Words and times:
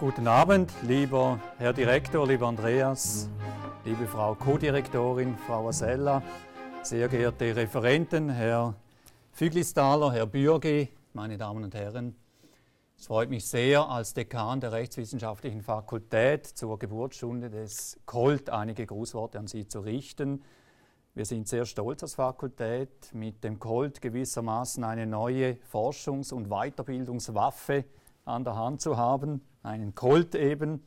Guten 0.00 0.26
Abend, 0.26 0.72
lieber 0.84 1.38
Herr 1.58 1.74
Direktor, 1.74 2.26
lieber 2.26 2.46
Andreas, 2.46 3.28
liebe 3.84 4.06
Frau 4.06 4.34
Co-Direktorin, 4.34 5.36
Frau 5.36 5.68
Asella, 5.68 6.22
sehr 6.82 7.08
geehrte 7.08 7.54
Referenten, 7.54 8.30
Herr 8.30 8.74
Füglistaler, 9.32 10.12
Herr 10.14 10.24
Bürgi, 10.24 10.88
meine 11.12 11.36
Damen 11.36 11.62
und 11.62 11.74
Herren. 11.74 12.16
Es 12.96 13.08
freut 13.08 13.28
mich 13.28 13.46
sehr, 13.46 13.86
als 13.86 14.14
Dekan 14.14 14.60
der 14.60 14.72
Rechtswissenschaftlichen 14.72 15.60
Fakultät 15.60 16.46
zur 16.46 16.78
Geburtsstunde 16.78 17.50
des 17.50 18.00
Colt 18.06 18.48
einige 18.48 18.86
Grußworte 18.86 19.38
an 19.38 19.46
Sie 19.46 19.68
zu 19.68 19.80
richten. 19.80 20.42
Wir 21.12 21.26
sind 21.26 21.48
sehr 21.48 21.66
stolz 21.66 22.02
als 22.02 22.14
Fakultät, 22.14 23.12
mit 23.12 23.44
dem 23.44 23.58
Colt 23.58 24.00
gewissermaßen 24.00 24.82
eine 24.84 25.06
neue 25.06 25.58
Forschungs- 25.70 26.32
und 26.32 26.48
Weiterbildungswaffe 26.48 27.84
an 28.24 28.42
der 28.42 28.56
Hand 28.56 28.80
zu 28.80 28.96
haben, 28.96 29.42
einen 29.66 29.94
Colt 29.94 30.34
eben. 30.34 30.82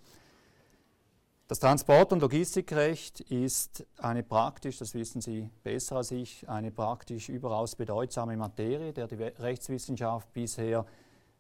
Das 1.47 1.59
Transport- 1.59 2.13
und 2.13 2.21
Logistikrecht 2.21 3.21
ist 3.21 3.85
eine 3.97 4.23
praktisch, 4.23 4.77
das 4.77 4.93
wissen 4.93 5.19
Sie 5.19 5.49
besser 5.63 5.97
als 5.97 6.11
ich, 6.11 6.47
eine 6.47 6.71
praktisch 6.71 7.27
überaus 7.29 7.75
bedeutsame 7.75 8.37
Materie, 8.37 8.93
der 8.93 9.07
die 9.07 9.15
Rechtswissenschaft 9.15 10.31
bisher 10.31 10.85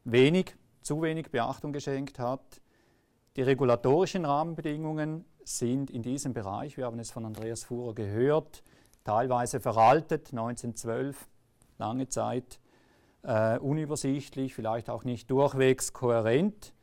wenig, 0.03 0.55
zu 0.81 1.01
wenig 1.01 1.29
Beachtung 1.29 1.73
geschenkt 1.73 2.17
hat. 2.17 2.61
Die 3.35 3.43
regulatorischen 3.43 4.25
Rahmenbedingungen 4.25 5.25
sind 5.43 5.91
in 5.91 6.01
diesem 6.01 6.33
Bereich, 6.33 6.75
wir 6.77 6.85
haben 6.85 6.99
es 6.99 7.11
von 7.11 7.25
Andreas 7.25 7.63
Fuhrer 7.63 7.93
gehört, 7.93 8.63
teilweise 9.03 9.59
veraltet, 9.59 10.31
1912, 10.31 11.27
lange 11.77 12.07
Zeit, 12.07 12.59
äh, 13.21 13.59
unübersichtlich, 13.59 14.55
vielleicht 14.55 14.89
auch 14.89 15.03
nicht 15.03 15.29
durchwegs 15.29 15.93
kohärent. 15.93 16.73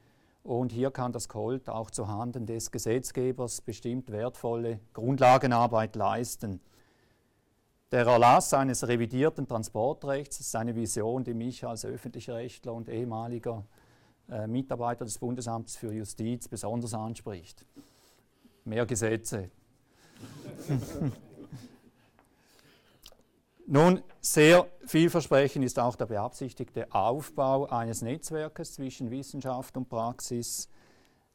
Und 0.46 0.70
hier 0.70 0.92
kann 0.92 1.10
das 1.10 1.28
Colt 1.28 1.68
auch 1.68 1.90
zuhanden 1.90 2.46
des 2.46 2.70
Gesetzgebers 2.70 3.60
bestimmt 3.62 4.12
wertvolle 4.12 4.78
Grundlagenarbeit 4.92 5.96
leisten. 5.96 6.60
Der 7.90 8.06
Erlass 8.06 8.54
eines 8.54 8.86
revidierten 8.86 9.48
Transportrechts 9.48 10.38
ist 10.38 10.54
eine 10.54 10.76
Vision, 10.76 11.24
die 11.24 11.34
mich 11.34 11.66
als 11.66 11.84
öffentlicher 11.84 12.36
Rechtler 12.36 12.74
und 12.74 12.88
ehemaliger 12.88 13.64
äh, 14.30 14.46
Mitarbeiter 14.46 15.04
des 15.04 15.18
Bundesamts 15.18 15.74
für 15.74 15.92
Justiz 15.92 16.46
besonders 16.46 16.94
anspricht. 16.94 17.66
Mehr 18.64 18.86
Gesetze. 18.86 19.50
Nun, 23.68 24.00
sehr 24.20 24.68
vielversprechend 24.86 25.64
ist 25.64 25.80
auch 25.80 25.96
der 25.96 26.06
beabsichtigte 26.06 26.86
Aufbau 26.94 27.66
eines 27.66 28.00
Netzwerkes 28.00 28.74
zwischen 28.74 29.10
Wissenschaft 29.10 29.76
und 29.76 29.88
Praxis, 29.88 30.68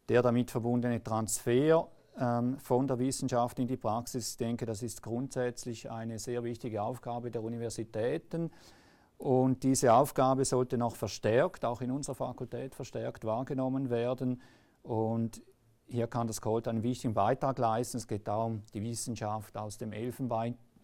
der 0.08 0.22
damit 0.22 0.50
verbundene 0.50 1.04
Transfer 1.04 1.90
ähm, 2.18 2.58
von 2.58 2.88
der 2.88 3.00
Wissenschaft 3.00 3.60
in 3.60 3.68
die 3.68 3.76
Praxis, 3.76 4.32
ich 4.32 4.38
denke, 4.38 4.66
das 4.66 4.82
ist 4.82 5.04
grundsätzlich 5.04 5.92
eine 5.92 6.20
sehr 6.20 6.46
wichtige 6.46 6.82
Aufgabe 6.82 7.32
der 7.32 7.44
Universitäten. 7.44 8.50
Und 9.18 9.64
diese 9.64 9.94
Aufgabe 9.94 10.46
sollte 10.46 10.78
noch 10.78 10.96
verstärkt, 10.96 11.66
auch 11.66 11.82
in 11.82 11.92
unserer 11.92 12.16
Fakultät 12.16 12.76
verstärkt 12.76 13.26
wahrgenommen 13.26 13.90
werden. 13.90 14.42
Und 14.84 15.42
hier 15.86 16.08
kann 16.08 16.28
das 16.28 16.40
Colt 16.40 16.70
einen 16.70 16.82
wichtigen 16.82 17.14
Beitrag 17.14 17.60
leisten. 17.60 17.98
Es 17.98 18.08
geht 18.08 18.26
darum, 18.26 18.64
die 18.74 18.82
Wissenschaft 18.82 19.58
aus 19.58 19.78
dem 19.78 19.92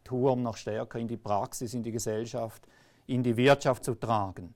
Elfenbeinturm 0.08 0.41
noch 0.41 0.58
stärker 0.58 1.00
in 1.00 1.08
die 1.08 1.17
Praxis, 1.17 1.73
in 1.73 1.83
die 1.83 1.91
Gesellschaft, 1.91 2.67
in 3.08 3.23
die 3.23 3.36
Wirtschaft 3.38 3.83
zu 3.83 3.95
tragen. 3.95 4.53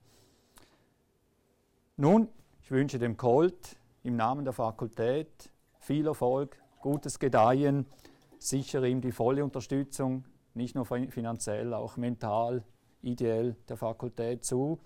Nun, 1.97 2.28
ich 2.62 2.72
wünsche 2.72 3.00
dem 3.00 3.17
Colt 3.17 3.78
im 4.03 4.16
Namen 4.16 4.44
der 4.44 4.53
Fakultät 4.53 5.50
viel 5.79 6.07
Erfolg, 6.07 6.57
gutes 6.79 7.19
Gedeihen, 7.19 7.85
sichere 8.39 8.88
ihm 8.88 9.01
die 9.01 9.12
volle 9.12 9.44
Unterstützung, 9.44 10.25
nicht 10.53 10.75
nur 10.75 10.85
finanziell, 10.85 11.73
auch 11.73 11.97
mental, 11.97 12.63
ideell 13.01 13.56
der 13.69 13.78
Fakultät 13.78 14.44
zu. 14.44 14.79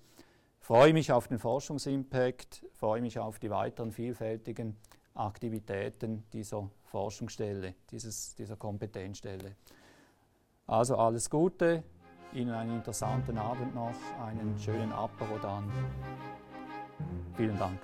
Freue 0.60 0.94
mich 0.94 1.12
auf 1.12 1.28
den 1.28 1.40
Forschungsimpact, 1.40 2.66
freue 2.74 3.02
mich 3.02 3.20
auf 3.20 3.40
die 3.40 3.50
weiteren 3.50 3.92
vielfältigen 3.92 4.76
Aktivitäten 5.14 6.24
dieser 6.34 6.70
Forschungsstelle, 6.86 7.76
dieses, 7.92 8.36
dieser 8.36 8.58
Kompetenzstelle. 8.58 9.56
Also 10.68 10.98
alles 10.98 11.30
Gute, 11.30 11.84
Ihnen 12.34 12.52
einen 12.52 12.78
interessanten 12.78 13.38
Abend 13.38 13.76
noch, 13.76 13.94
einen 14.26 14.58
schönen 14.58 14.92
Apero 14.92 15.38
dann. 15.42 15.72
Vielen 17.36 17.58
Dank. 17.60 17.80